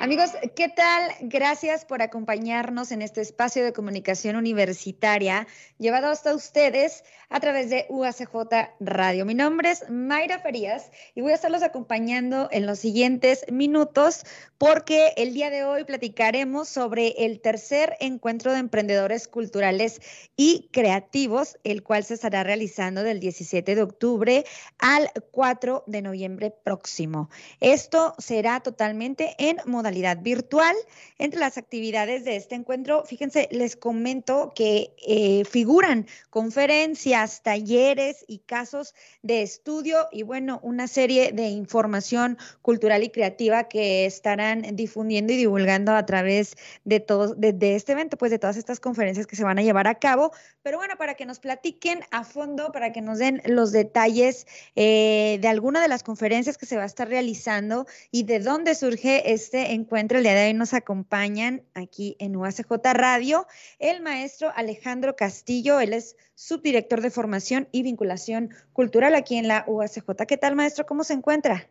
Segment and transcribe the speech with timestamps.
[0.00, 1.10] Amigos, ¿qué tal?
[1.22, 7.84] Gracias por acompañarnos en este espacio de comunicación universitaria llevado hasta ustedes a través de
[7.88, 8.30] UACJ
[8.78, 9.24] Radio.
[9.24, 14.24] Mi nombre es Mayra Farías y voy a estarlos acompañando en los siguientes minutos
[14.56, 20.00] porque el día de hoy platicaremos sobre el tercer encuentro de emprendedores culturales
[20.36, 24.44] y creativos, el cual se estará realizando del 17 de octubre
[24.78, 27.30] al 4 de noviembre próximo.
[27.60, 29.87] Esto será totalmente en modalidad
[30.20, 30.74] virtual.
[31.18, 38.38] Entre las actividades de este encuentro, fíjense, les comento que eh, figuran conferencias, talleres y
[38.38, 45.32] casos de estudio y bueno, una serie de información cultural y creativa que estarán difundiendo
[45.32, 49.36] y divulgando a través de todo, de, este evento, pues de todas estas conferencias que
[49.36, 50.32] se van a llevar a cabo.
[50.62, 54.46] Pero bueno, para que nos platiquen a fondo, para que nos den los detalles
[54.76, 58.74] eh, de alguna de las conferencias que se va a estar realizando y de dónde
[58.74, 63.46] surge este encuentro, el día de hoy nos acompañan aquí en UACJ Radio
[63.78, 69.64] el maestro Alejandro Castillo, él es subdirector de Formación y Vinculación Cultural aquí en la
[69.68, 70.26] UACJ.
[70.26, 70.84] ¿Qué tal, maestro?
[70.84, 71.70] ¿Cómo se encuentra?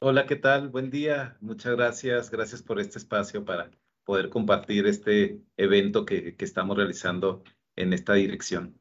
[0.00, 0.68] Hola, ¿qué tal?
[0.68, 1.36] Buen día.
[1.40, 2.30] Muchas gracias.
[2.30, 3.70] Gracias por este espacio para
[4.04, 7.44] poder compartir este evento que, que estamos realizando
[7.76, 8.80] en esta dirección.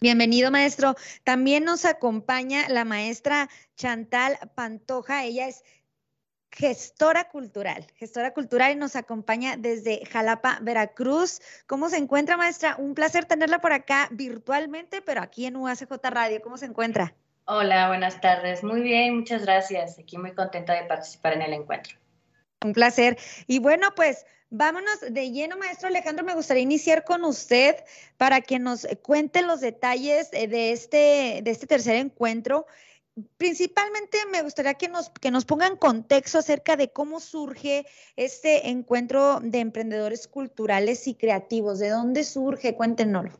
[0.00, 0.94] Bienvenido, maestro.
[1.24, 5.24] También nos acompaña la maestra Chantal Pantoja.
[5.24, 5.64] Ella es
[6.56, 11.40] gestora cultural, gestora cultural y nos acompaña desde Jalapa, Veracruz.
[11.66, 12.76] ¿Cómo se encuentra, maestra?
[12.78, 16.40] Un placer tenerla por acá virtualmente, pero aquí en UACJ Radio.
[16.40, 17.14] ¿Cómo se encuentra?
[17.44, 18.64] Hola, buenas tardes.
[18.64, 19.98] Muy bien, muchas gracias.
[19.98, 21.98] Aquí muy contenta de participar en el encuentro.
[22.64, 23.18] Un placer.
[23.46, 26.24] Y bueno, pues vámonos de lleno, maestro Alejandro.
[26.24, 27.76] Me gustaría iniciar con usted
[28.16, 32.66] para que nos cuente los detalles de este, de este tercer encuentro
[33.36, 37.86] principalmente me gustaría que nos, que nos pongan contexto acerca de cómo surge
[38.16, 41.78] este encuentro de emprendedores culturales y creativos.
[41.78, 42.74] ¿De dónde surge?
[42.74, 43.32] Cuéntenoslo.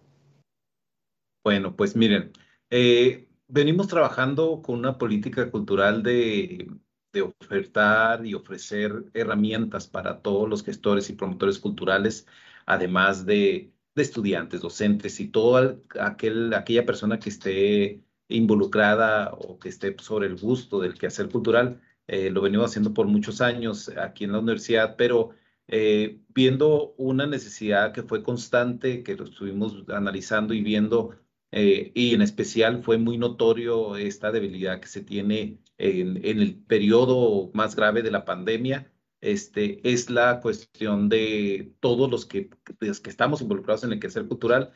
[1.45, 2.33] Bueno, pues miren,
[2.71, 6.69] eh, venimos trabajando con una política cultural de,
[7.13, 12.27] de ofertar y ofrecer herramientas para todos los gestores y promotores culturales,
[12.65, 19.69] además de, de estudiantes, docentes y toda aquel, aquella persona que esté involucrada o que
[19.69, 21.81] esté sobre el gusto del quehacer cultural.
[22.07, 25.31] Eh, lo venimos haciendo por muchos años aquí en la universidad, pero
[25.69, 31.17] eh, viendo una necesidad que fue constante, que lo estuvimos analizando y viendo,
[31.51, 37.51] eh, y en especial fue muy notorio esta debilidad que se tiene en, el periodo
[37.55, 42.51] más grave de la pandemia, este, es la cuestión de todos los que,
[42.81, 44.73] los que estamos involucrados en el quehacer cultural,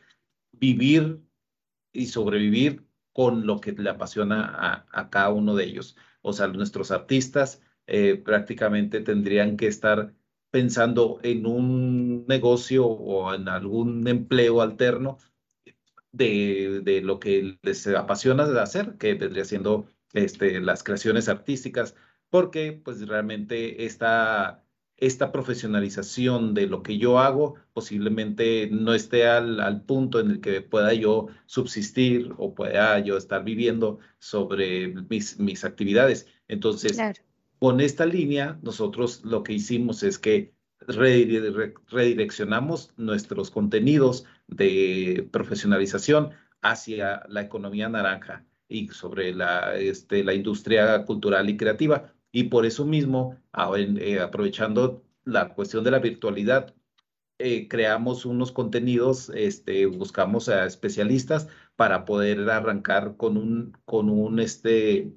[0.53, 1.21] vivir
[1.93, 5.97] y sobrevivir con lo que le apasiona a, cada uno de ellos.
[6.23, 10.15] O sea, nuestros artistas eh, prácticamente tendrían que estar
[10.51, 15.19] pensando en un negocio o en algún empleo alterno
[16.13, 21.95] de, de lo que les apasiona de hacer, que vendría siendo este, las creaciones artísticas,
[22.31, 24.65] porque pues realmente esta
[25.01, 30.61] esta profesionalización de lo que yo hago posiblemente no esté al, punto en el que
[30.61, 36.27] pueda yo subsistir o pueda yo estar viviendo sobre mis, mis actividades.
[36.49, 36.99] Entonces,
[37.59, 40.53] con esta línea, nosotros lo que hicimos es que
[40.87, 51.05] redireccionamos nuestros contenidos de profesionalización hacia la economía naranja y sobre la, este, la industria
[51.05, 53.37] cultural y creativa y por eso mismo,
[53.77, 56.75] eh, aprovechando la cuestión de la virtualidad,
[57.39, 64.41] eh, creamos unos contenidos, este, buscamos a especialistas para poder arrancar con un, con un,
[64.41, 65.13] este,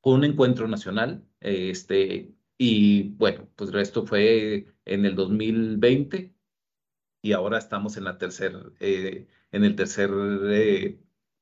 [0.00, 1.24] con un encuentro nacional.
[1.40, 6.34] Este, y bueno, pues esto fue en el 2020
[7.22, 10.10] y ahora estamos en la tercera, eh, en el tercer,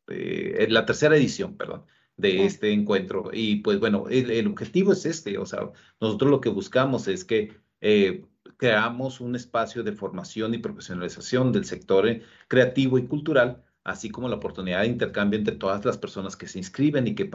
[0.09, 1.87] en la tercera edición, perdón
[2.17, 3.31] de este encuentro.
[3.33, 5.71] Y pues bueno, el, objetivo es este, o sea,
[6.01, 8.25] nosotros lo que buscamos es que eh,
[8.57, 14.29] creamos un espacio de formación y profesionalización del sector eh, creativo y cultural, así como
[14.29, 17.31] la oportunidad de intercambio entre todas las personas que se inscriben y que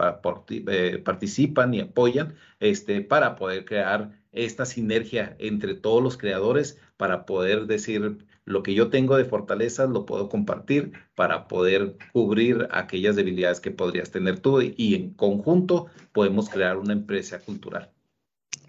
[0.50, 7.24] eh, participan y apoyan, este, para poder crear esta sinergia entre todos los creadores, para
[7.24, 13.16] poder decir, lo que yo tengo de fortalezas lo puedo compartir para poder cubrir aquellas
[13.16, 17.90] debilidades que podrías tener tú y en conjunto podemos crear una empresa cultural.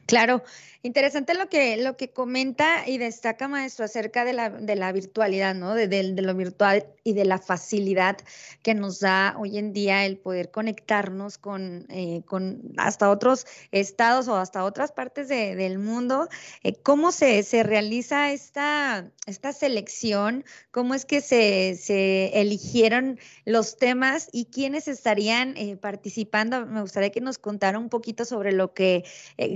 [0.06, 0.44] Claro,
[0.84, 5.56] interesante lo que, lo que comenta y destaca, maestro, acerca de la, de la virtualidad,
[5.56, 5.74] ¿no?
[5.74, 8.18] De, de, lo virtual y de la facilidad
[8.62, 14.28] que nos da hoy en día el poder conectarnos con, eh, con hasta otros estados
[14.28, 16.28] o hasta otras partes de, del mundo.
[16.64, 20.44] Eh, ¿Cómo se, se realiza esta, esta selección?
[20.72, 26.66] ¿Cómo es que se, se eligieron los temas y quiénes estarían eh, participando?
[26.66, 29.06] Me gustaría que nos contara un poquito sobre lo que,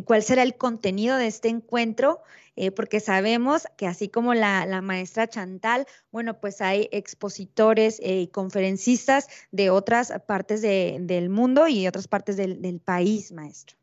[0.06, 2.21] cuál será el contenido de este encuentro,
[2.55, 8.27] eh, porque sabemos que así como la, maestra Chantal, bueno, pues hay expositores eh, y
[8.27, 13.77] conferencistas de otras partes del mundo y otras partes del, país, maestro.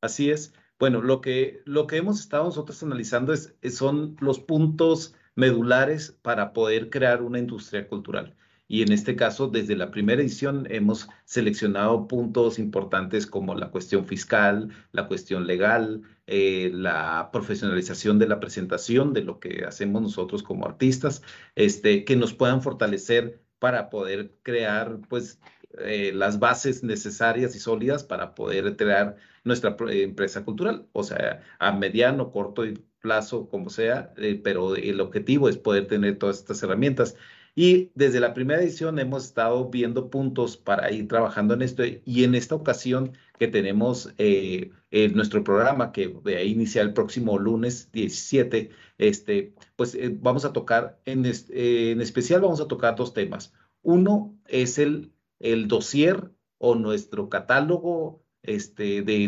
[0.00, 0.52] Así es.
[0.78, 6.52] Bueno, lo que, lo que hemos estado nosotros analizando es, son los puntos medulares para
[6.52, 8.36] poder crear una industria cultural.
[8.68, 14.04] Y en este caso, desde la primera edición hemos seleccionado puntos importantes como la cuestión
[14.06, 20.42] fiscal, la cuestión legal, eh, la profesionalización de la presentación de lo que hacemos nosotros
[20.42, 21.22] como artistas,
[21.56, 25.40] este, que nos puedan fortalecer para poder crear pues
[25.78, 31.72] eh, las bases necesarias y sólidas para poder crear nuestra empresa cultural, o sea, a
[31.72, 32.64] mediano, corto
[33.00, 37.16] plazo, como sea, eh, pero el objetivo es poder tener todas estas herramientas.
[37.60, 42.22] Y desde la primera edición hemos estado viendo puntos para ir trabajando en esto y
[42.22, 44.70] en esta ocasión que tenemos eh,
[45.12, 50.52] nuestro programa que va a iniciar el próximo lunes 17, este, pues eh, vamos a
[50.52, 53.52] tocar, en, eh, en especial vamos a tocar dos temas.
[53.82, 55.10] Uno es el,
[55.40, 59.26] el dossier o nuestro catálogo este, de,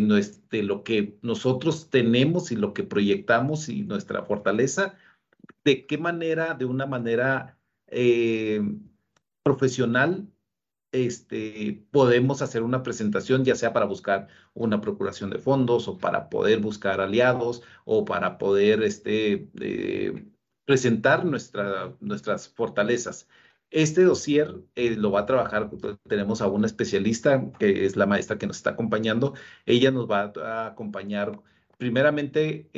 [0.50, 4.94] de lo que nosotros tenemos y lo que proyectamos y nuestra fortaleza,
[5.64, 7.56] de qué manera, de una manera
[7.90, 8.62] eh,
[9.42, 10.28] profesional,
[10.92, 16.28] este, podemos hacer una presentación, ya sea para buscar una procuración de fondos o para
[16.30, 20.26] poder buscar aliados o para poder este, eh,
[20.64, 23.28] presentar nuestra, nuestras fortalezas.
[23.70, 25.70] Este dossier eh, lo va a trabajar,
[26.08, 29.34] tenemos a una especialista que es la maestra que nos está acompañando.
[29.66, 31.40] Ella nos va a acompañar.
[31.78, 32.68] Primeramente,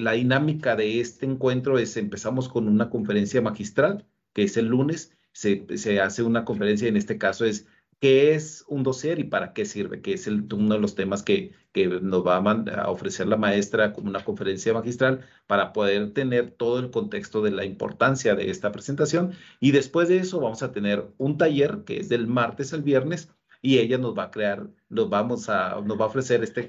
[0.00, 5.12] la dinámica de este encuentro es, empezamos con una conferencia magistral que es el lunes,
[5.32, 7.66] se, hace una conferencia, en este caso es
[8.00, 11.52] qué es un dossier y para qué sirve, que es uno de los temas que,
[11.72, 16.78] que nos va a, ofrecer la maestra como una conferencia magistral para poder tener todo
[16.78, 19.32] el contexto de la importancia de esta presentación.
[19.60, 23.30] Y después de eso vamos a tener un taller que es del martes al viernes
[23.62, 26.62] y ella nos va a crear, nos, vamos a, nos va a ofrecer este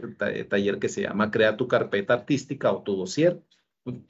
[0.50, 3.42] taller que se llama Crea tu carpeta artística o tu dossier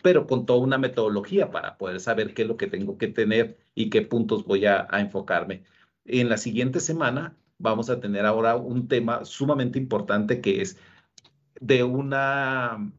[0.01, 3.57] pero con toda una metodología para poder saber qué es lo que tengo que tener
[3.75, 5.63] y qué puntos voy a, enfocarme.
[6.05, 10.77] En la siguiente semana vamos a tener ahora un tema sumamente importante que es
[11.59, 12.91] de una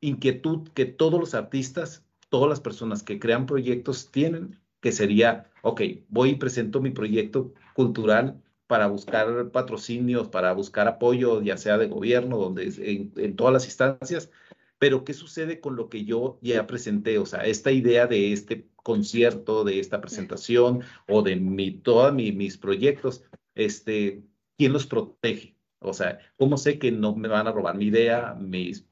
[0.00, 5.82] inquietud que todos los artistas, todas las personas que crean proyectos tienen, que sería, ok,
[6.08, 11.88] voy y presento mi proyecto cultural para buscar patrocinios, para buscar apoyo, ya sea de
[11.88, 14.30] gobierno, donde en todas las instancias,
[14.78, 17.18] pero, ¿qué sucede con lo que yo ya presenté?
[17.18, 22.58] O sea, esta idea de este concierto, de esta presentación o de mi, todos mis
[22.58, 23.24] proyectos,
[23.54, 24.22] este,
[24.58, 25.56] ¿quién los protege?
[25.80, 28.86] O sea, ¿cómo sé que no me van a robar mi idea mis,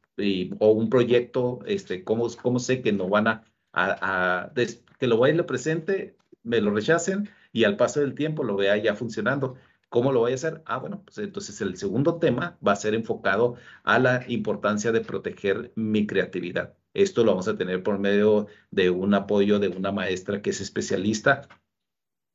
[0.59, 1.61] o un proyecto?
[1.67, 4.53] Este, ¿cómo, ¿Cómo sé que no van a, a,
[4.99, 8.57] que lo voy a lo presente, me lo rechacen y al paso del tiempo lo
[8.57, 9.57] vea ya funcionando?
[9.93, 10.63] ¿Cómo lo voy a hacer?
[10.65, 15.03] Ah, bueno, pues entonces el segundo tema va a ser enfocado a la importancia de
[15.03, 16.75] proteger mi creatividad.
[16.95, 20.63] Esto lo vamos a tener por medio de un apoyo de una maestra que es
[20.63, 21.47] especialista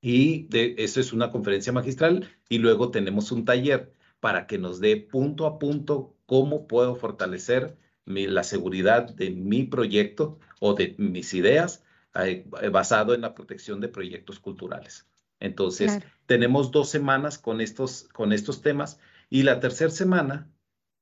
[0.02, 4.80] y de, eso es una conferencia magistral y luego tenemos un taller para que nos
[4.80, 11.34] dé punto a punto cómo puedo fortalecer la seguridad de mi proyecto o de mis
[11.34, 11.84] ideas
[12.14, 15.08] eh, basado en la protección de proyectos culturales.
[15.40, 20.52] Entonces, tenemos dos semanas con estos, con estos temas y la tercera semana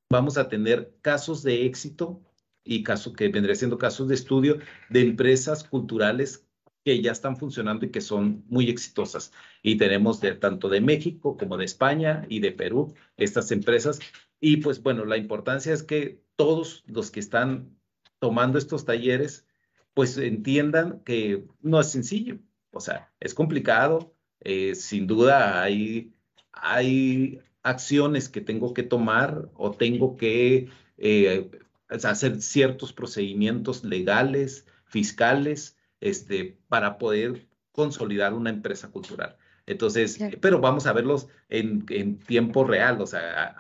[0.10, 2.22] vamos a tener casos de éxito
[2.64, 6.48] y casos que vendría siendo casos de estudio de empresas culturales
[6.86, 9.32] que ya están funcionando y que son muy exitosas.
[9.64, 14.00] Y tenemos de, tanto de México como de España y de Perú estas empresas.
[14.40, 17.76] Y pues bueno, la importancia es que todos los que están
[18.20, 19.48] tomando estos talleres,
[19.96, 22.38] pues entiendan que no es sencillo.
[22.72, 24.15] O sea, es complicado,
[24.46, 26.14] eh, sin duda hay,
[26.54, 31.50] hay acciones que tengo que tomar o tengo que eh,
[31.90, 39.36] hacer ciertos procedimientos legales, fiscales, este, para poder consolidar una empresa cultural.
[39.66, 43.56] Entonces, pero vamos a verlos en, tiempo real, o sea,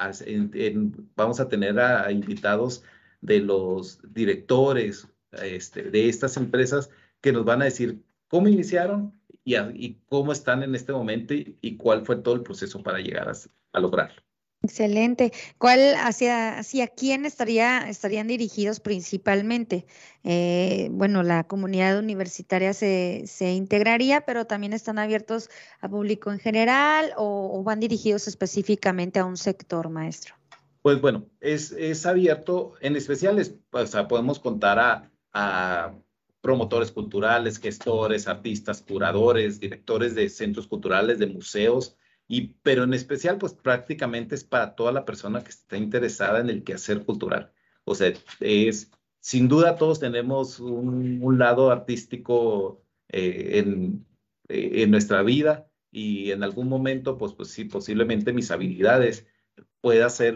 [1.16, 2.84] vamos a tener a, invitados
[3.22, 9.56] de los directores este, de estas empresas que nos van a decir cómo iniciaron y,
[9.56, 13.34] y, cómo están en este momento y, cuál fue todo el proceso para llegar a,
[13.74, 14.22] a lograrlo.
[14.64, 15.32] Excelente.
[15.60, 19.86] ¿Cuál hacia, hacia quién estaría, estarían dirigidos principalmente?
[20.24, 26.40] Eh, bueno, la comunidad universitaria se, se, integraría, pero también están abiertos a público en
[26.40, 30.34] general o, van dirigidos específicamente a un sector, maestro.
[30.82, 33.40] Pues bueno, es, es abierto, en especial,
[33.72, 35.94] o sea, podemos contar a, a
[36.46, 41.98] promotores culturales, gestores, artistas, curadores, directores de centros culturales, de museos,
[42.28, 46.52] y, pero en especial, pues prácticamente es para toda la persona que está interesada en
[46.52, 47.52] el quehacer cultural.
[47.84, 54.06] O sea, es, sin duda todos tenemos un, lado artístico eh, en,
[54.48, 59.26] eh, en, nuestra vida y en algún momento, pues, pues sí, posiblemente mis habilidades
[59.82, 60.36] pueda ser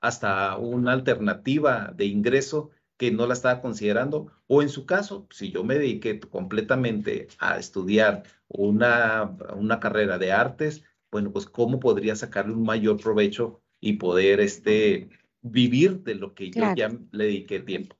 [0.00, 5.50] hasta una alternativa de ingreso que no la estaba considerando, o en su caso, si
[5.50, 12.16] yo me dediqué completamente a estudiar una, una carrera de artes, bueno, pues cómo podría
[12.16, 15.10] sacarle un mayor provecho y poder este,
[15.42, 17.96] vivir de lo que yo ya le dediqué tiempo.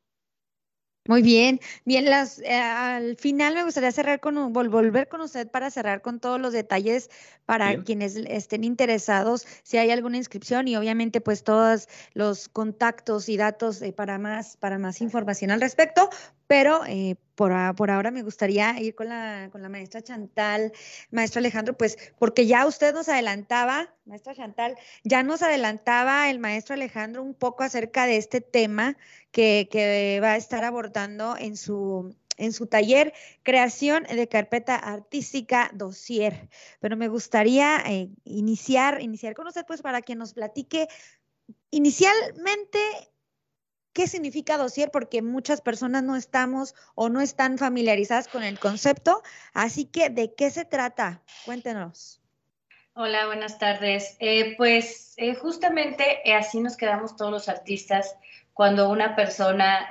[1.08, 5.70] Muy bien, bien, las, eh, al final me gustaría cerrar con volver con usted para
[5.70, 7.10] cerrar con todos los detalles
[7.44, 13.36] para quienes estén interesados, si hay alguna inscripción y obviamente pues todos los contactos y
[13.36, 16.10] datos eh, para más para más información al respecto,
[16.46, 20.72] pero eh, por, por, ahora me gustaría ir con la, con la maestra Chantal,
[21.10, 26.74] maestro Alejandro, pues porque ya usted nos adelantaba, maestra Chantal, ya nos adelantaba el maestro
[26.74, 28.96] Alejandro un poco acerca de este tema
[29.30, 33.12] que, que va a estar abordando en su, en su taller
[33.42, 36.48] Creación de Carpeta Artística Dossier.
[36.80, 40.88] Pero me gustaría eh, iniciar, iniciar con usted, pues para que nos platique
[41.70, 42.78] inicialmente
[43.96, 49.22] qué significa dossier, porque muchas personas no estamos o no están familiarizadas con el concepto.
[49.54, 51.22] Así que, ¿de qué se trata?
[51.46, 52.20] Cuéntenos.
[52.92, 54.18] Hola, buenas tardes.
[54.20, 58.14] Eh, pues eh, justamente eh, así nos quedamos todos los artistas
[58.52, 59.88] cuando una persona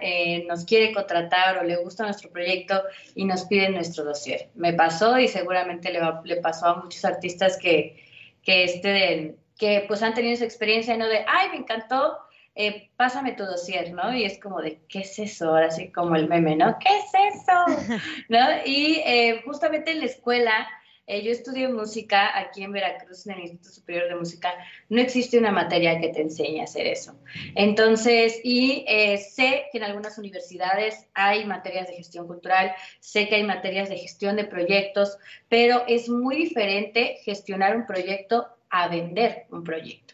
[0.47, 2.81] nos quiere contratar o le gusta nuestro proyecto
[3.13, 4.49] y nos pide nuestro dossier.
[4.55, 8.03] Me pasó y seguramente le, le pasó a muchos artistas que,
[8.43, 11.07] que, este, que pues han tenido esa experiencia, ¿no?
[11.07, 12.17] De, ay, me encantó,
[12.55, 14.15] eh, pásame tu dossier, ¿no?
[14.15, 15.49] Y es como de, ¿qué es eso?
[15.49, 16.77] Ahora sí como el meme, ¿no?
[16.79, 17.99] ¿Qué es eso?
[18.29, 18.39] ¿No?
[18.65, 20.65] Y eh, justamente en la escuela,
[21.05, 24.53] eh, yo estudio música aquí en Veracruz, en el Instituto Superior de Música,
[24.87, 27.19] no existe una materia que te enseñe a hacer eso.
[27.55, 28.85] Entonces, y
[29.19, 33.97] sé que en algunas universidades hay materias de gestión cultural, sé que hay materias de
[33.97, 35.17] gestión de proyectos,
[35.49, 40.04] pero es muy diferente gestionar un proyecto a vender un proyecto.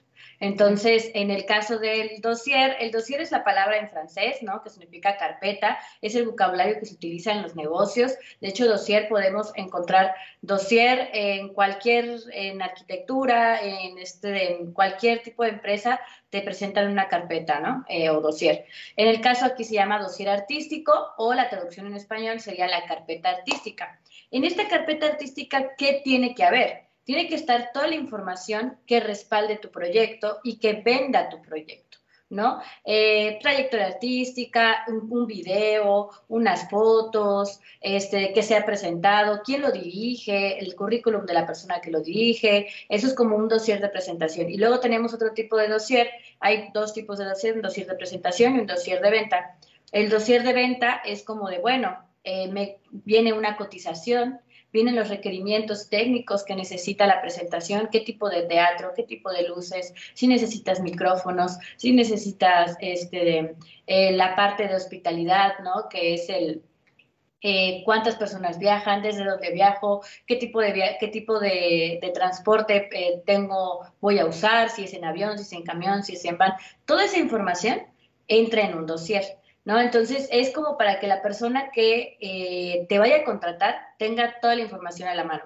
[0.42, 4.64] Entonces, en el caso del dossier, el dossier es la palabra en francés, ¿no?
[4.64, 8.14] Que significa carpeta, es el vocabulario que se utiliza en los negocios.
[8.42, 15.44] De hecho, dossier podemos encontrar dossier en cualquier, en arquitectura, en, este, en cualquier tipo
[15.44, 16.00] de empresa,
[16.32, 17.86] te presentan una carpeta, ¿no?
[17.88, 18.66] Eh, o dossier.
[18.96, 22.88] En el caso aquí se llama dossier artístico o la traducción en español sería la
[22.88, 24.02] carpeta artística.
[24.32, 26.91] En esta carpeta artística, ¿qué tiene que haber?
[27.04, 31.92] Tiene que estar toda la información que respalde tu proyecto y que venda tu proyecto.
[32.32, 32.62] ¿no?
[32.86, 40.58] Eh, trayectoria artística, un, video, unas fotos, este, que se ha presentado, quién lo dirige,
[40.58, 44.50] el currículum de la persona que lo dirige, eso es como un dossier de presentación.
[44.50, 47.96] Y luego tenemos otro tipo de dossier, hay dos tipos de dossier, un dossier de
[47.96, 49.58] presentación y un dossier de venta.
[49.92, 54.40] El dossier de venta es como de, bueno, eh, me viene una cotización,
[54.72, 59.48] vienen los requerimientos técnicos que necesita la presentación, qué tipo de teatro, qué tipo de
[59.48, 63.56] luces, si necesitas micrófonos, si necesitas este,
[63.88, 65.90] eh, la parte de hospitalidad, ¿no?
[65.90, 66.62] Que es el,
[67.44, 73.24] eh, cuántas personas viajan, desde dónde viajo, qué tipo de, qué tipo de, transporte eh,
[73.26, 76.38] tengo, voy a usar, si es en avión, si es en camión, si es en
[76.38, 76.54] van.
[76.86, 77.82] Toda esa información
[78.28, 79.41] entra en un dossier.
[79.66, 79.80] ¿No?
[79.80, 84.56] Entonces es como para que la persona que eh, te vaya a contratar tenga toda
[84.56, 85.44] la información a la mano.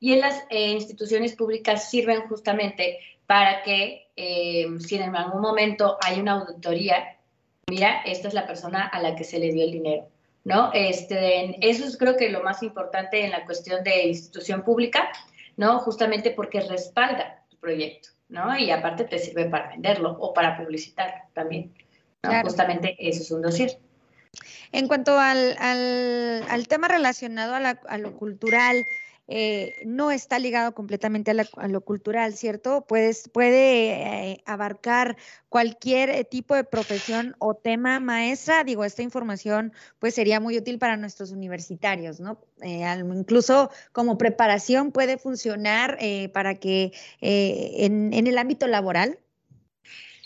[0.00, 5.98] Y en las eh, instituciones públicas sirven justamente para que eh, si en algún momento
[6.00, 7.16] hay una auditoría,
[7.68, 10.08] mira, esta es la persona a la que se le dio el dinero.
[10.44, 10.70] ¿No?
[10.72, 15.10] Este, eso es creo que lo más importante en la cuestión de institución pública,
[15.58, 15.80] ¿no?
[15.80, 18.56] Justamente porque respalda tu proyecto, ¿no?
[18.56, 21.74] Y aparte te sirve para venderlo o para publicitarlo también.
[22.22, 23.78] Justamente eso es un dossier.
[24.72, 28.84] En cuanto al, al, tema relacionado a, lo cultural,
[29.28, 32.84] eh, no está ligado completamente a, lo cultural, ¿cierto?
[32.86, 35.16] Puedes, puede eh, abarcar
[35.48, 38.64] cualquier eh, tipo de profesión o tema maestra.
[38.64, 42.38] Digo, esta información pues sería muy útil para nuestros universitarios, ¿no?
[42.60, 45.96] incluso como preparación puede funcionar
[46.32, 49.18] para que en, en el ámbito laboral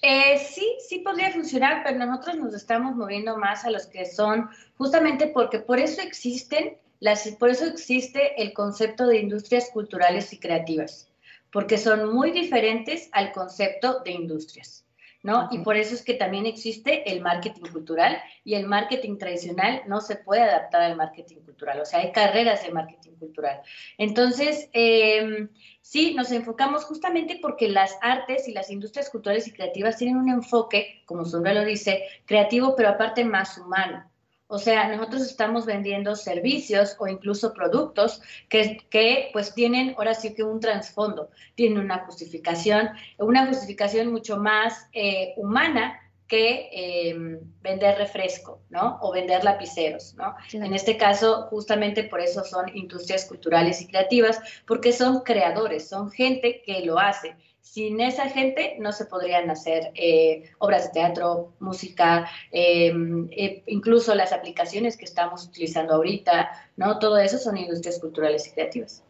[0.02, 4.50] eh, sí, sí podría funcionar, pero nosotros nos estamos moviendo más a los que son,
[4.76, 10.40] justamente porque por eso existen, las, por eso existe el concepto de industrias culturales y
[10.40, 11.08] creativas,
[11.52, 14.84] porque son muy diferentes al concepto de industrias.
[15.22, 15.48] ¿No?
[15.50, 20.00] Y por eso es que también existe el marketing cultural y el marketing tradicional no
[20.00, 23.60] se puede adaptar al marketing cultural, o sea, hay carreras de marketing cultural.
[23.98, 25.48] Entonces, em,
[25.80, 30.28] sí, nos enfocamos justamente porque las artes y las industrias culturales y creativas tienen un
[30.28, 34.11] enfoque, como su nombre lo dice, creativo, pero aparte más humano.
[34.52, 40.34] O sea, nosotros estamos vendiendo servicios o incluso productos que, que, pues tienen ahora sí
[40.34, 47.96] que un trasfondo, tienen una justificación, una justificación mucho más eh, humana que em, vender
[47.96, 48.98] refresco, ¿no?
[49.00, 50.34] O vender lapiceros, ¿no?
[50.52, 56.10] En este caso, justamente por eso son industrias culturales y creativas, porque son creadores, son
[56.10, 61.54] gente que lo hace sin esa gente no se podrían hacer eh, obras de teatro,
[61.60, 66.98] música, em, eh, incluso las aplicaciones que estamos utilizando ahorita, ¿no?
[66.98, 69.04] Todo eso son industrias culturales y creativas.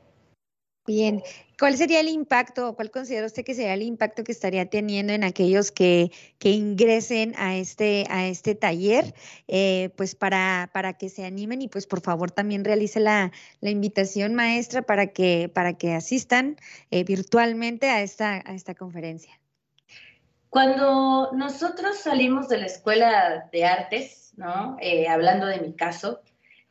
[0.84, 1.22] Bien,
[1.60, 5.22] ¿cuál sería el impacto, cuál considera usted que sería el impacto que estaría teniendo en
[5.22, 6.10] aquellos que,
[6.40, 9.14] que ingresen a este, a este taller,
[9.46, 13.70] eh, pues para, para que se animen y pues por favor también realice la, la
[13.70, 16.56] invitación maestra para que, para que asistan
[16.90, 19.38] eh, virtualmente a esta, a esta conferencia?
[20.50, 24.76] Cuando nosotros salimos de la escuela de artes, ¿no?
[24.80, 26.22] Eh, hablando de mi caso,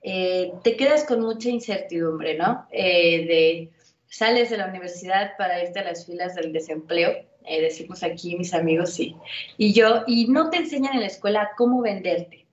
[0.03, 2.67] te quedas con mucha incertidumbre, ¿no?
[2.71, 3.69] de
[4.11, 7.11] sales de la universidad para irte a las filas del desempleo,
[7.45, 9.15] eh, decimos aquí mis amigos y,
[9.57, 12.45] y yo, y no te enseñan en la escuela cómo venderte,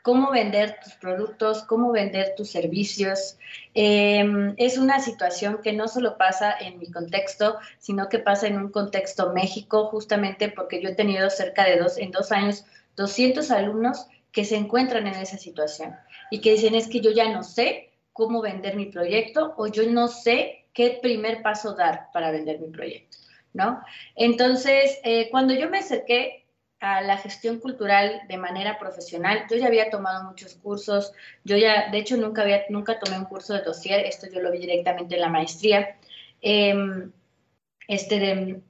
[0.00, 3.38] cómo vender tus productos, cómo vender tus servicios.
[3.74, 8.56] Em, es una situación que no solo pasa en mi contexto, sino que pasa en
[8.56, 12.64] un contexto México, justamente porque yo he tenido cerca de dos, en dos años,
[12.96, 15.94] 200 alumnos que se encuentran en esa situación
[16.30, 19.82] y que dicen es que yo ya no sé cómo vender mi proyecto o yo
[19.90, 23.16] no sé qué primer paso dar para vender mi proyecto,
[23.54, 23.82] ¿no?
[24.14, 26.46] Entonces, eh, cuando yo me acerqué
[26.80, 31.12] a la gestión cultural de manera profesional, yo ya había tomado muchos cursos,
[31.44, 34.52] yo ya, de hecho, nunca, había, nunca tomé un curso de dossier, esto yo lo
[34.52, 35.96] vi directamente en la maestría.
[36.42, 37.10] Em,
[37.88, 38.60] este, de,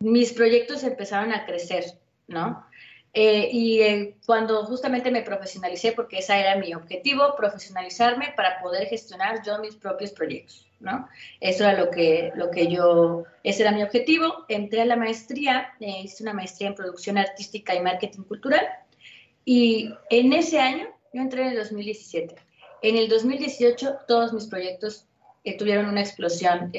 [0.00, 1.84] mis proyectos empezaron a crecer,
[2.26, 2.66] ¿no?
[3.12, 8.88] Eh, y eh, cuando justamente me profesionalicé, porque ese era mi objetivo, profesionalizarme para poder
[8.88, 11.08] gestionar yo mis propios proyectos, ¿no?
[11.40, 14.44] Eso era lo que, lo que yo, ese era mi objetivo.
[14.48, 18.66] Entré a la maestría, eh, hice una maestría en producción artística y marketing cultural.
[19.44, 22.34] Y en ese año, yo entré en el 2017.
[22.82, 25.06] En el 2018 todos mis proyectos
[25.58, 26.72] tuvieron una explosión,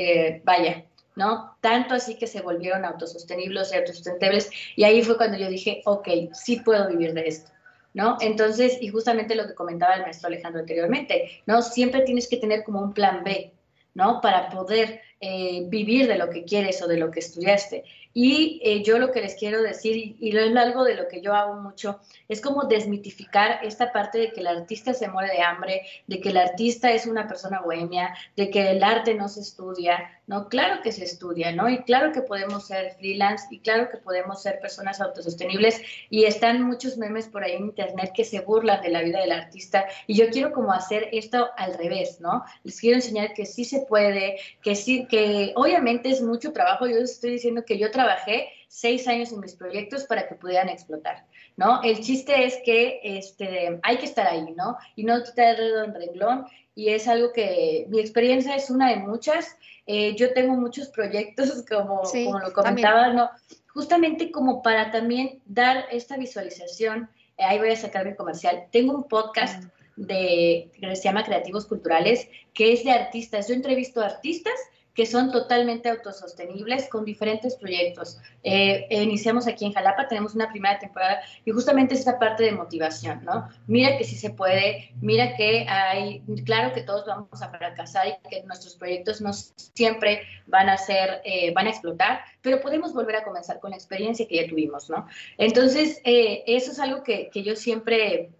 [0.43, 0.83] vaya,
[1.17, 1.57] ¿no?
[1.61, 4.51] Tanto así que se volvieron autosostenibles y autosustentables.
[4.75, 7.51] Y ahí fue cuando yo dije, ok, sí puedo vivir de esto.
[7.93, 8.17] ¿No?
[8.21, 11.63] Entonces, y justamente lo que comentaba el maestro Alejandro anteriormente, ¿no?
[11.63, 13.51] Siempre tienes que tener como un plan B,
[13.97, 14.21] ¿no?
[14.21, 17.83] Para poder eh, vivir de lo que quieres o de lo que estudiaste.
[18.13, 21.33] Y eh, yo lo que les quiero decir, y, es algo de lo que yo
[21.33, 25.81] hago mucho, es como desmitificar esta parte de que el artista se muere de hambre,
[26.05, 30.16] de que el artista es una persona bohemia, de que el arte no se estudia,
[30.27, 30.49] ¿no?
[30.49, 31.69] Claro que se estudia, ¿no?
[31.69, 36.61] Y claro que podemos ser freelance y claro que podemos ser personas autosostenibles y están
[36.61, 40.15] muchos memes por ahí en internet que se burlan de la vida del artista y
[40.15, 42.43] yo quiero como hacer esto al revés, ¿no?
[42.63, 46.97] Les quiero enseñar que sí se puede, que sí, que obviamente es mucho trabajo, yo
[46.97, 51.25] les estoy diciendo que yo trabajé seis años en mis proyectos para que pudieran explotar,
[51.57, 51.81] ¿no?
[51.83, 54.77] El chiste es que este, hay que estar ahí, ¿no?
[54.95, 58.91] Y no quitar el dedo en renglón y es algo que mi experiencia es una
[58.91, 59.57] de muchas.
[59.87, 63.29] Eh, yo tengo muchos proyectos, como, como lo comentaba, ¿no?
[63.73, 68.93] Justamente como para también dar esta visualización, eh, ahí voy a sacar mi comercial, tengo
[68.93, 70.01] un podcast mm.
[70.03, 73.47] de, que se llama Creativos Culturales, que es de artistas.
[73.47, 74.53] Yo entrevisto a artistas
[74.97, 78.17] que son totalmente autosostenibles con diferentes proyectos.
[78.41, 82.53] Eh, iniciamos aquí en Jalapa, tenemos una primera temporada y justamente es esta parte de
[82.53, 83.47] motivación, ¿no?
[83.67, 88.27] Mira que sí se puede, mira que hay, claro que todos vamos a fracasar y
[88.27, 93.17] que nuestros proyectos no siempre van a ser, eh, van a explotar, pero podemos volver
[93.17, 95.05] a comenzar con la experiencia que ya tuvimos, ¿no?
[95.37, 98.31] Entonces, eh, eso es algo que, que yo siempre,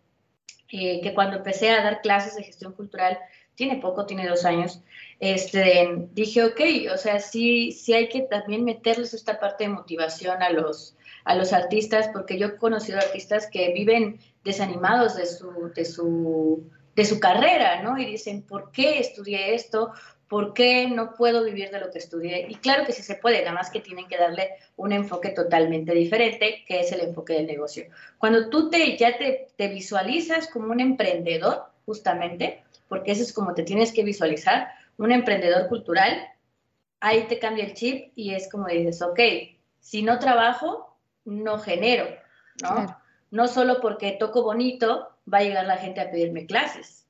[0.67, 3.19] que cuando empecé a dar clases de gestión cultural,
[3.57, 4.81] tiene poco, tiene dos años,
[5.19, 6.61] este, dije, ok,
[6.93, 11.35] o sea, sí, sí hay que también meterles esta parte de motivación a los, a
[11.35, 17.05] los artistas, porque yo he conocido artistas que viven desanimados de su, de su, de
[17.05, 17.97] su carrera, ¿no?
[17.97, 19.91] Y dicen, ¿por qué estudié esto?
[20.27, 22.45] ¿Por qué no puedo vivir de lo que estudié?
[22.49, 25.93] Y claro que sí se puede, nada más que tienen que darle un enfoque totalmente
[25.93, 27.85] diferente, que es el enfoque del negocio.
[28.19, 33.53] Cuando tú te, ya te, te visualizas como un emprendedor, justamente, porque eso es como
[33.53, 34.67] te tienes que visualizar,
[34.97, 36.27] un emprendedor cultural,
[36.99, 39.19] ahí te cambia el chip y es como dices, ok,
[39.79, 42.07] si no trabajo, no genero,
[42.61, 42.99] ¿no?
[43.29, 47.05] No solo porque toco bonito va a llegar la gente a pedirme clases.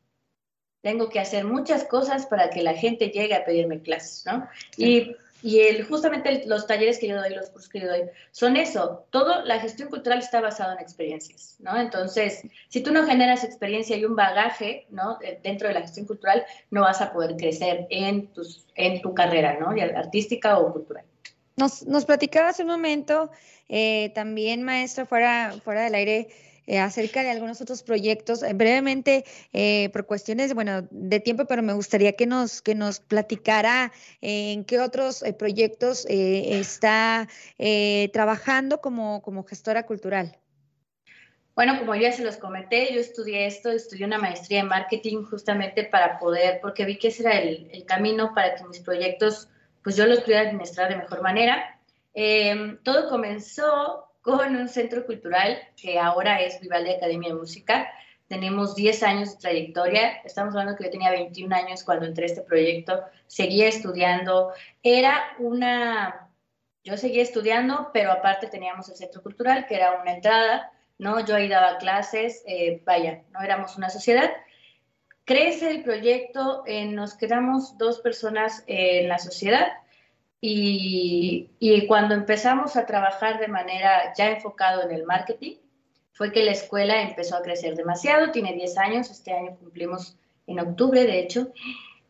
[0.82, 4.48] Tengo que hacer muchas cosas para que la gente llegue a pedirme clases, ¿no?
[4.78, 8.58] Y y el, justamente los talleres que yo doy, los cursos que yo doy, son
[8.58, 9.06] eso.
[9.12, 11.80] Todo, la gestión cultural está basada en experiencias, ¿no?
[11.80, 15.20] Entonces, si tú no generas experiencia y un bagaje, ¿no?
[15.44, 19.58] Dentro de la gestión cultural, no vas a poder crecer en, tus, en tu carrera,
[19.60, 19.70] ¿no?
[19.96, 21.04] Artística o cultural.
[21.56, 23.32] Nos, nos platicaba hace un momento,
[23.70, 26.28] eh, también, maestra, fuera, fuera del aire,
[26.68, 28.44] eh, acerca de algunos otros proyectos.
[28.44, 33.00] Eh, brevemente, eh, por cuestiones bueno, de tiempo, pero me gustaría que nos, que nos
[33.00, 37.28] platicara en qué otros proyectos está
[38.12, 40.38] trabajando como, como gestora cultural.
[41.56, 45.86] Bueno, como ya se los comenté, yo estudié esto, estudié una maestría en marketing justamente
[45.86, 49.48] para poder, porque vi que ese era el, el camino para que mis proyectos,
[49.84, 51.80] pues yo los pudiera administrar de mejor manera.
[52.84, 57.88] todo comenzó con un centro cultural que ahora es Vivaldi Academia de Música.
[58.28, 60.18] Tenemos 10 años de trayectoria.
[60.26, 63.06] Estamos hablando que yo tenía 21 años cuando entré a este proyecto.
[63.28, 64.52] Seguía estudiando.
[64.84, 66.30] Era una...
[66.84, 71.26] Yo seguía estudiando, pero aparte teníamos el centro cultural, que era una entrada, ¿no?
[71.26, 74.30] Yo ahí daba clases, eh, vaya, no éramos una sociedad.
[75.24, 79.72] Crece el proyecto, eh, nos quedamos dos personas en la sociedad
[80.40, 85.56] y, cuando empezamos a trabajar de manera ya enfocado en el marketing,
[86.14, 90.60] fue que la escuela empezó a crecer demasiado, tiene 10 años, este año cumplimos en
[90.60, 91.52] octubre, de hecho,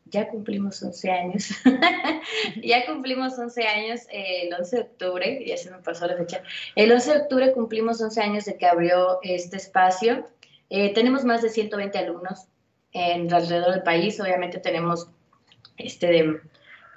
[0.06, 1.50] ya cumplimos 11 años,
[2.64, 6.42] ya cumplimos 11 años eh, el 11 de octubre, ya se me pasó la fecha,
[6.76, 10.26] el 11 de octubre cumplimos 11 años de que abrió este espacio,
[10.70, 12.48] eh, tenemos más de 120 alumnos
[12.94, 15.10] en alrededor del país, obviamente tenemos
[15.78, 16.40] este de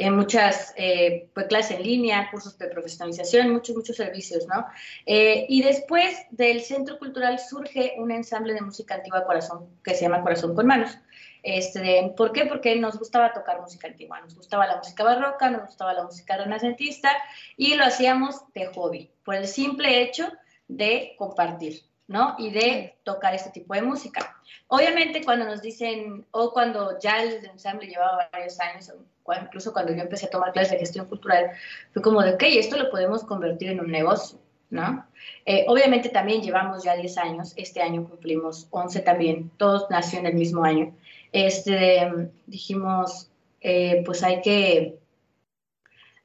[0.01, 4.67] en muchas eh, pues, clases en línea, cursos de profesionalización, muchos, muchos servicios, ¿no?
[5.07, 10.03] Eh, y después del Centro Cultural surge un ensamble de música antigua corazón que se
[10.03, 10.99] llama Corazón con Manos.
[11.43, 12.47] Este, ¿Por qué?
[12.47, 16.37] Porque nos gustaba tocar música antigua, nos gustaba la música barroca, nos gustaba la música
[16.37, 17.11] renacentista
[17.57, 20.31] y lo hacíamos de hobby, por el simple hecho
[20.69, 22.35] de compartir, ¿no?
[22.39, 24.37] Y de tocar este tipo de música.
[24.67, 28.93] Obviamente cuando nos dicen, o cuando ya el ensamble llevaba varios años,
[29.41, 31.53] incluso cuando yo empecé a tomar clases de gestión cultural,
[31.93, 35.07] fue como de, ok, esto lo podemos convertir en un negocio, ¿no?
[35.47, 40.27] Eh, obviamente también llevamos ya 10 años, este año cumplimos 11 también, todos nació en
[40.27, 40.93] el mismo año.
[41.31, 42.11] Este,
[42.47, 44.99] dijimos, eh, pues hay que,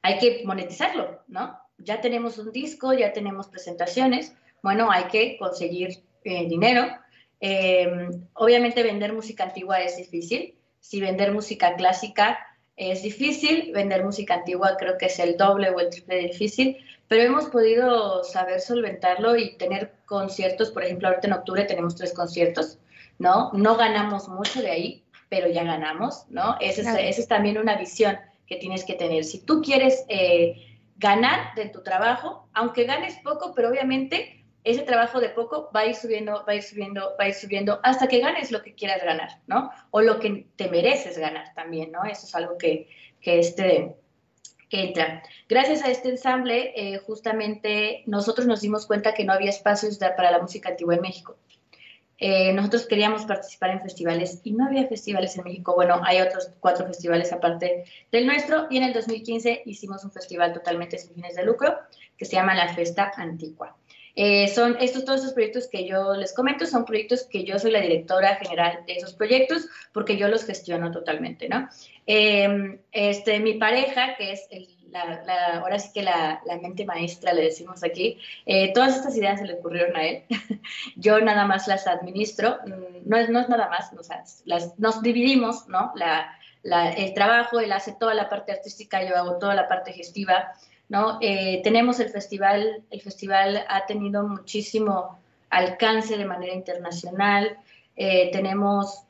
[0.02, 1.60] hay que monetizarlo, ¿no?
[1.78, 6.86] Ya tenemos un disco, ya tenemos presentaciones, bueno, hay que conseguir eh, dinero.
[8.34, 12.38] obviamente vender música antigua es difícil, si vender música clásica
[12.76, 16.76] es difícil, vender música antigua creo que es el doble o el triple difícil,
[17.08, 22.12] pero hemos podido saber solventarlo y tener conciertos, por ejemplo, ahorita en octubre tenemos tres
[22.12, 22.78] conciertos,
[23.18, 23.50] ¿no?
[23.52, 26.56] No ganamos mucho de ahí, pero ya ganamos, ¿no?
[26.60, 29.24] Esa es, también una visión que tienes que tener.
[29.24, 35.20] Si tú quieres eh, ganar de tu trabajo, aunque ganes poco, pero obviamente ese trabajo
[35.20, 38.08] de poco va a ir subiendo, va a ir subiendo, va a ir subiendo hasta
[38.08, 39.70] que ganes lo que quieras ganar, ¿no?
[39.92, 42.04] O lo que te mereces ganar también, ¿no?
[42.04, 42.88] Eso es algo que,
[43.20, 43.94] que este,
[44.70, 45.22] entra.
[45.48, 50.32] Gracias a este ensamble, eh, justamente nosotros nos dimos cuenta que no había espacios para
[50.32, 51.36] la música antigua en México.
[52.18, 55.74] Eh, nosotros queríamos participar en festivales y no había festivales en México.
[55.76, 60.52] Bueno, hay otros cuatro festivales aparte del nuestro y en el 2015 hicimos un festival
[60.52, 61.76] totalmente sin fines de lucro
[62.16, 63.76] que se llama La Festa Antigua.
[64.18, 67.70] Eh, son estos, todos estos proyectos que yo les comento, son proyectos que yo soy
[67.70, 71.68] la directora general de esos proyectos porque yo los gestiono totalmente, ¿no?
[72.06, 74.48] Em, este, mi pareja, que es
[74.90, 79.40] la, ahora sí que la, la, mente maestra, le decimos aquí, eh, todas estas ideas
[79.40, 80.22] se le ocurrieron a él.
[80.96, 83.90] yo nada más las administro, mm, no es, no es nada más,
[84.44, 85.92] las, nos dividimos, ¿no?
[85.94, 86.32] La,
[86.96, 90.52] el trabajo, él hace toda la parte artística, yo hago toda la parte gestiva.
[90.88, 91.18] ¿No?
[91.20, 95.18] Eh, tenemos el festival, el festival ha tenido muchísimo
[95.50, 97.58] alcance de manera internacional,
[97.96, 99.04] eh, tenemos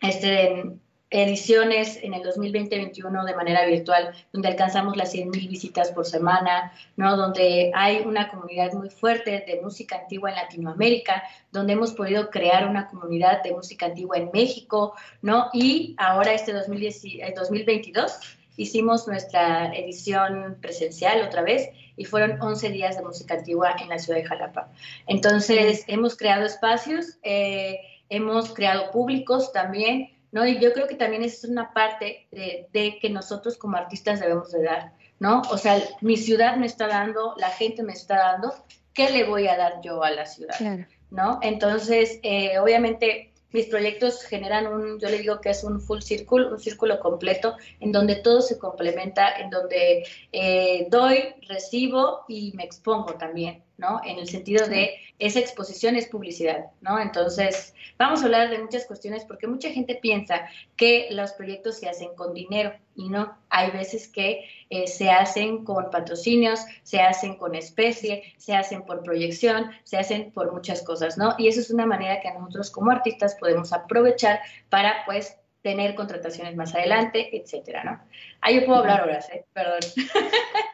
[0.00, 0.78] este,
[1.10, 7.16] ediciones en el 2020-2021 de manera virtual, donde alcanzamos las 100.000 visitas por semana, ¿no?
[7.16, 12.68] donde hay una comunidad muy fuerte de música antigua en Latinoamérica, donde hemos podido crear
[12.68, 15.48] una comunidad de música antigua en México, ¿no?
[15.52, 23.04] y ahora este 2022 hicimos nuestra edición presencial otra vez y fueron 11 días de
[23.04, 24.68] música antigua en la ciudad de Jalapa.
[25.06, 30.44] Entonces, hemos creado espacios, eh, hemos creado públicos también, ¿no?
[30.44, 34.64] Y yo creo que también es una parte de, que nosotros como artistas debemos de
[34.64, 35.42] dar, ¿no?
[35.52, 38.54] O sea, mi ciudad me está dando, la gente me está dando,
[38.92, 40.56] ¿qué le voy a dar yo a la ciudad?
[41.10, 41.38] ¿No?
[41.42, 46.46] Entonces, eh, obviamente, mis proyectos generan un, yo le digo que es un full circle,
[46.46, 52.64] un círculo completo, en donde todo se complementa, en donde eh, doy, recibo y me
[52.64, 54.00] expongo también, ¿no?
[54.04, 57.00] En el sentido de esa exposición es publicidad, ¿no?
[57.00, 61.88] Entonces, vamos a hablar de muchas cuestiones porque mucha gente piensa que los proyectos se
[61.88, 67.36] hacen con dinero y no, hay veces que eh, se hacen con patrocinios, se hacen
[67.36, 71.34] con especie, se hacen por proyección, se hacen por muchas cosas, ¿no?
[71.38, 76.56] Y eso es una manera que nosotros como artistas podemos aprovechar para, pues, tener contrataciones
[76.56, 78.00] más adelante, etcétera, ¿no?
[78.40, 79.44] Ahí yo puedo hablar horas, ¿eh?
[79.52, 79.80] Perdón.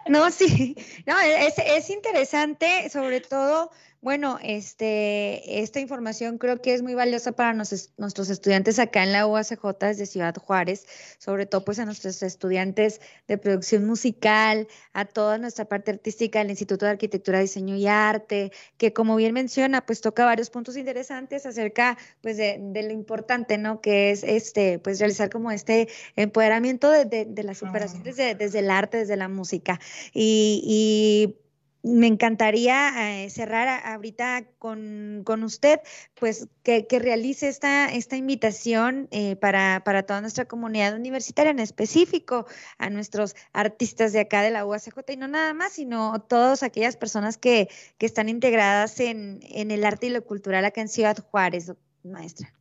[0.07, 3.70] No, sí, no, es, es interesante, sobre todo
[4.05, 9.27] bueno, este, esta información creo que es muy valiosa para nuestros estudiantes acá en la
[9.27, 10.87] UACJ desde Ciudad Juárez,
[11.17, 16.51] sobre todo pues a nuestros estudiantes de producción musical, a toda nuestra parte artística del
[16.51, 21.47] Instituto de Arquitectura, Diseño y Arte, que como bien menciona, pues toca varios puntos interesantes
[21.47, 23.81] acerca pues de, lo importante, ¿no?
[23.81, 28.71] Que es este, pues realizar como este empoderamiento de, de, la superación desde, desde el
[28.71, 29.81] arte, desde la música.
[30.12, 31.44] Y, y
[31.85, 35.81] me encantaría eh, cerrar ahorita con, usted,
[36.14, 42.47] pues que, realice esta, esta invitación eh, para, toda nuestra comunidad universitaria, en específico
[42.79, 46.97] a nuestros artistas de acá de la UACJ, y no nada más, sino todas aquellas
[46.97, 47.68] personas que,
[47.99, 52.53] están integradas en, el arte y lo cultural acá en Ciudad Juárez, maestra.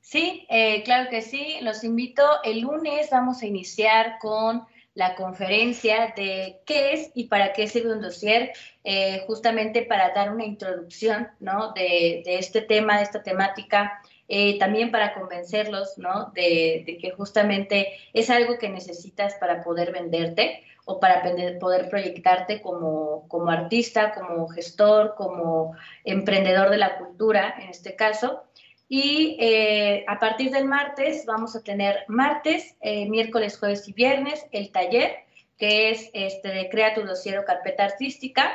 [0.00, 1.56] Sí, eh, claro que sí.
[1.62, 2.22] Los invito.
[2.44, 4.66] El lunes vamos a iniciar con
[4.98, 8.50] la conferencia de qué es y para qué sirve un dossier,
[8.82, 11.72] eh, justamente para dar una introducción ¿no?
[11.72, 16.32] de, este tema, de esta temática, eh, también para convencerlos ¿no?
[16.34, 21.22] de, que justamente es algo que necesitas para poder venderte o para
[21.60, 28.42] poder proyectarte como, como artista, como gestor, como emprendedor de la cultura, en este caso.
[28.88, 34.46] Y eh, a partir del martes vamos a tener martes, eh, miércoles, jueves y viernes
[34.50, 35.14] el taller,
[35.58, 38.50] que es este de Crea tu dossier carpeta artística.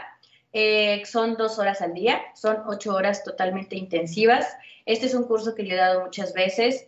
[0.52, 4.48] Eh, son dos horas al día, son ocho horas totalmente intensivas.
[4.86, 6.88] Este es un curso que yo he dado muchas veces.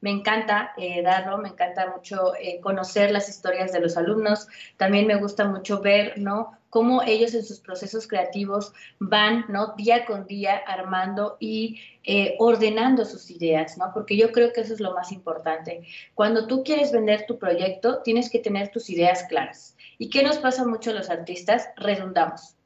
[0.00, 0.72] me encanta
[1.04, 4.48] darlo, me encanta mucho conocer las historias de los alumnos.
[4.76, 6.56] También me gusta mucho ver, ¿no?
[6.72, 9.74] cómo ellos en sus procesos creativos van, ¿no?
[9.76, 13.90] Día con día armando y eh, ordenando sus ideas, ¿no?
[13.92, 15.82] Porque yo creo que eso es lo más importante.
[16.14, 19.76] Cuando tú quieres vender tu proyecto, tienes que tener tus ideas claras.
[19.98, 21.68] ¿Y qué nos pasa mucho a los artistas?
[21.76, 22.56] Redundamos.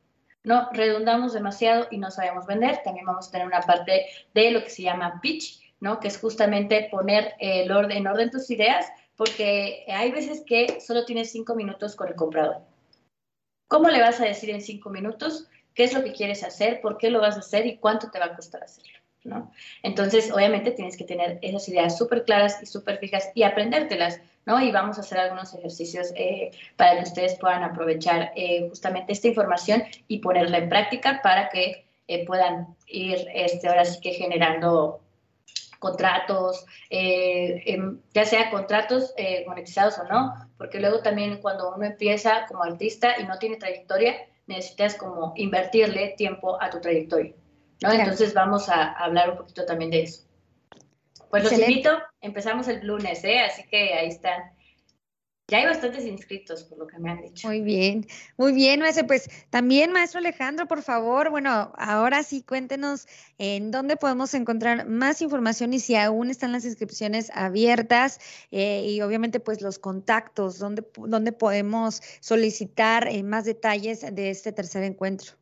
[0.47, 2.81] No, redundamos demasiado y no sabemos vender.
[2.85, 5.99] También vamos a tener una parte de lo que se llama pitch, ¿no?
[5.99, 11.05] Que es justamente poner el orden, en orden tus ideas, porque hay veces que solo
[11.05, 12.63] tienes cinco minutos con el comprador
[13.67, 16.97] ¿Cómo le vas a decir en cinco minutos qué es lo que quieres hacer, por
[16.97, 19.01] qué lo vas a hacer y cuánto te va a costar hacerlo?
[19.83, 24.61] Entonces, obviamente tienes que tener esas ideas súper claras y súper fijas y aprendértelas, ¿no?
[24.61, 29.29] Y vamos a hacer algunos ejercicios eh, para que ustedes puedan aprovechar eh, justamente esta
[29.29, 35.01] información y ponerla en práctica para que eh, puedan ir, este, ahora sí que generando
[35.79, 39.13] contratos, em, ya sea contratos
[39.47, 44.17] monetizados o no, porque luego también cuando uno empieza como artista y no tiene trayectoria,
[44.47, 47.35] necesitas como invertirle tiempo a tu trayectoria,
[47.83, 47.93] ¿no?
[47.93, 50.25] Entonces vamos a hablar un poquito también de eso.
[51.31, 53.41] Pues los invito, empezamos el lunes, ¿eh?
[53.41, 54.57] Así que ahí están
[55.49, 57.47] ya hay bastantes inscritos, por lo que me han dicho.
[57.47, 58.05] Muy bien,
[58.37, 59.07] muy bien, maestro.
[59.07, 63.07] Pues también, maestro Alejandro, por favor, bueno, ahora sí cuéntenos
[63.39, 68.19] en dónde podemos encontrar más información y si aún están las inscripciones abiertas
[68.51, 74.51] eh, y obviamente pues los contactos, dónde, dónde podemos solicitar eh, más detalles de este
[74.51, 75.35] tercer encuentro.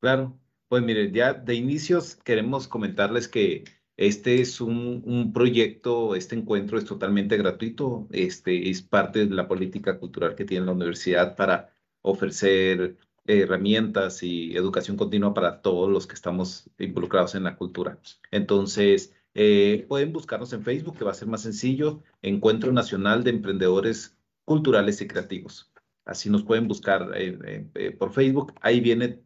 [0.00, 0.38] Claro,
[0.70, 3.64] pues mire, ya de inicios queremos comentarles que
[3.96, 9.98] este es un, proyecto, este encuentro es totalmente gratuito, este es parte de la política
[9.98, 16.14] cultural que tiene la universidad para ofrecer herramientas y educación continua para todos los que
[16.14, 17.98] estamos involucrados en la cultura.
[18.30, 23.30] Entonces, Eh, pueden buscarnos en Facebook, que va a ser más sencillo, Encuentro Nacional de
[23.30, 25.72] Emprendedores Culturales y Creativos.
[26.04, 28.54] Así nos pueden buscar eh, por Facebook.
[28.60, 29.24] Ahí vienen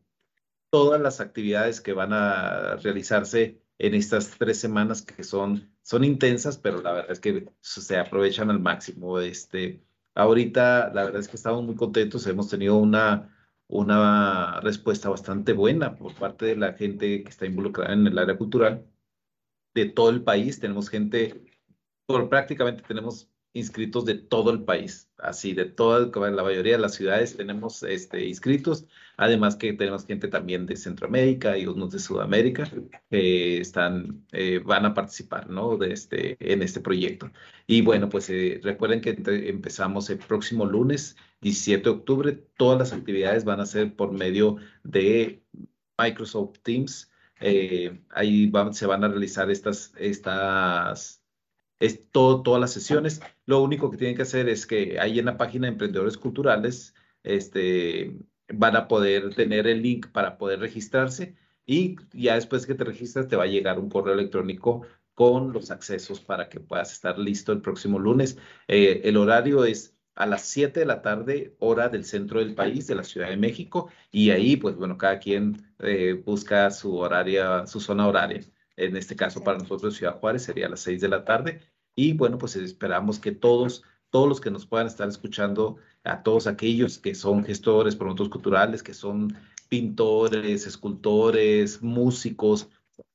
[0.74, 6.58] todas las actividades que van a realizarse en estas tres semanas que son, son intensas,
[6.58, 9.20] pero la verdad es que se aprovechan al máximo.
[9.20, 9.84] Este,
[10.16, 13.32] ahorita, la verdad es que estamos muy contentos, hemos tenido una,
[13.68, 18.36] una respuesta bastante buena por parte de la gente que está involucrada en el área
[18.36, 18.84] cultural
[19.74, 20.58] de todo el país.
[20.58, 21.40] Tenemos gente,
[22.04, 26.94] por prácticamente tenemos inscritos de todo el país, así de toda la mayoría de las
[26.94, 28.84] ciudades tenemos este, inscritos,
[29.16, 32.68] además que tenemos gente también de Centroamérica y unos de Sudamérica
[33.10, 35.76] que están, eh, van a participar ¿no?
[35.76, 37.30] de este, en este proyecto.
[37.66, 39.16] Y bueno, pues eh, recuerden que
[39.48, 44.56] empezamos el próximo lunes, 17 de octubre, todas las actividades van a ser por medio
[44.82, 45.44] de
[45.96, 47.10] Microsoft Teams.
[47.40, 51.23] Eh, ahí se van a realizar estas, estas
[51.84, 53.20] es todo, todas las sesiones.
[53.46, 56.94] Lo único que tienen que hacer es que ahí en la página de Emprendedores Culturales
[57.22, 58.18] este,
[58.48, 63.28] van a poder tener el link para poder registrarse y ya después que te registras
[63.28, 64.82] te va a llegar un correo electrónico
[65.14, 68.38] con los accesos para que puedas estar listo el próximo lunes.
[68.68, 72.86] Eh, el horario es a las 7 de la tarde, hora del centro del país,
[72.86, 77.66] de la Ciudad de México, y ahí, pues bueno, cada quien eh, busca su horaria,
[77.66, 78.40] su zona horaria.
[78.76, 81.60] En este caso, para nosotros, Ciudad Juárez, sería a las 6 de la tarde.
[81.96, 86.46] Y bueno, pues esperamos que todos, todos los que nos puedan estar escuchando, a todos
[86.46, 89.34] aquellos que son gestores, promotores culturales, que son
[89.68, 92.68] pintores, escultores, músicos,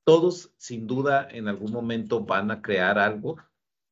[0.03, 3.37] todos sin duda en algún momento van a crear algo,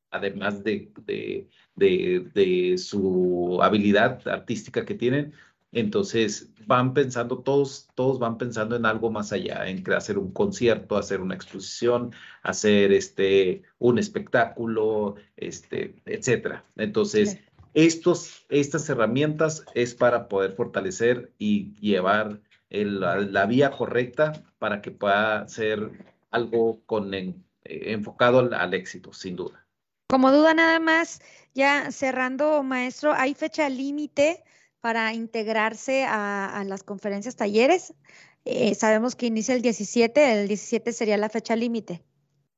[0.10, 5.34] además de, de, de, de su habilidad artística que tienen,
[5.80, 10.98] entonces van pensando, todos, todos van pensando en algo más allá, en hacer un concierto,
[10.98, 12.14] hacer una exposición,
[12.44, 16.66] hacer este, un espectáculo, este, etcétera.
[16.76, 17.38] Entonces,
[17.74, 25.48] estos, estas herramientas es para poder fortalecer y llevar la, vía correcta para que pueda
[25.48, 25.92] ser
[26.32, 29.64] algo con, eh, enfocado al éxito, sin duda.
[30.10, 31.22] Como duda nada más,
[31.54, 34.44] ya cerrando, maestro, ¿hay fecha límite?
[34.82, 37.94] Para integrarse a, las conferencias, talleres.
[38.46, 42.04] Eh, sabemos que inicia el 17, el 17 sería la fecha límite.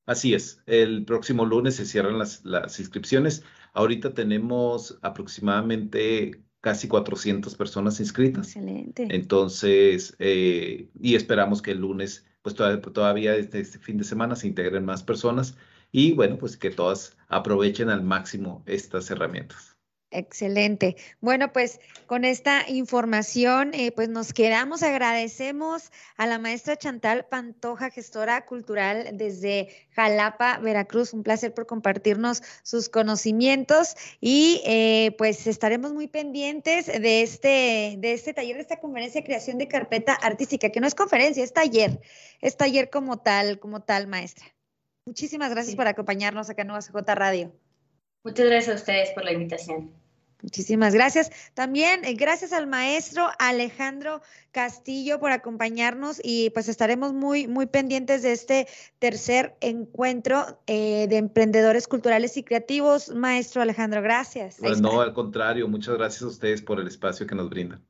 [0.05, 3.43] Así es, el próximo lunes se cierran las, inscripciones.
[3.73, 8.47] Ahorita tenemos aproximadamente casi 400 personas inscritas.
[8.47, 9.07] Excelente.
[9.11, 14.35] Entonces, eh, y esperamos que el lunes, pues todavía, todavía este, este, fin de semana
[14.35, 15.55] se integren más personas
[15.91, 19.78] y bueno, pues que todas aprovechen al máximo estas herramientas.
[20.11, 20.95] Excelente.
[21.21, 27.91] Bueno, pues con esta información, eh, pues nos quedamos, agradecemos a la maestra Chantal Pantoja,
[27.91, 31.13] gestora cultural desde Jalapa, Veracruz.
[31.13, 38.13] Un placer por compartirnos sus conocimientos y eh, pues estaremos muy pendientes de este, de
[38.13, 41.53] este taller, de esta conferencia de creación de carpeta artística, que no es conferencia, es
[41.53, 42.01] taller,
[42.41, 44.45] es taller como tal, como tal, maestra.
[45.05, 47.53] Muchísimas gracias por acompañarnos acá en Nueva CJ Radio.
[48.23, 49.98] Muchas gracias a ustedes por la invitación.
[50.41, 51.31] Muchísimas gracias.
[51.53, 54.21] También eh, gracias al maestro Alejandro
[54.51, 58.67] Castillo por acompañarnos y pues estaremos muy, muy pendientes de este
[58.99, 63.13] tercer encuentro eh, de emprendedores culturales y creativos.
[63.13, 64.57] Maestro Alejandro, gracias.
[64.59, 67.85] Pues no, al contrario, muchas gracias a ustedes por el espacio que nos brindan.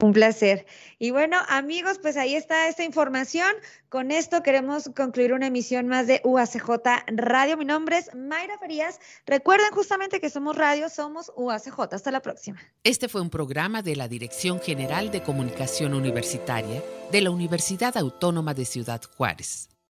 [0.00, 0.64] Un placer.
[1.00, 3.50] Y bueno, amigos, pues ahí está esta información.
[3.88, 6.70] Con esto queremos concluir una emisión más de UACJ
[7.08, 7.56] Radio.
[7.56, 9.00] Mi nombre es Mayra Farías.
[9.26, 11.94] Recuerden justamente que somos radio, somos UACJ.
[11.94, 12.60] Hasta la próxima.
[12.84, 16.80] Este fue un programa de la Dirección General de Comunicación Universitaria
[17.10, 19.68] de la Universidad Autónoma de Ciudad Juárez.